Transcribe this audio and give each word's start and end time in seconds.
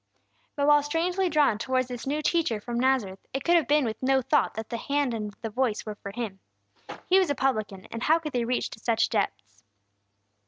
But 0.55 0.65
while 0.65 0.81
strangely 0.81 1.29
drawn 1.29 1.59
towards 1.59 1.87
this 1.87 2.07
new 2.07 2.23
teacher 2.23 2.59
from 2.59 2.79
Nazareth, 2.79 3.23
it 3.33 3.43
could 3.43 3.55
have 3.55 3.67
been 3.67 3.85
with 3.85 4.01
no 4.01 4.19
thought 4.19 4.55
that 4.55 4.69
the 4.69 4.77
hand 4.77 5.13
and 5.13 5.31
the 5.43 5.51
voice 5.51 5.85
were 5.85 5.93
for 5.93 6.09
him. 6.09 6.39
He 7.05 7.19
was 7.19 7.29
a 7.29 7.35
publican, 7.35 7.85
and 7.91 8.01
how 8.01 8.17
could 8.17 8.33
they 8.33 8.43
reach 8.45 8.71
to 8.71 8.79
such 8.79 9.09
depths? 9.09 9.63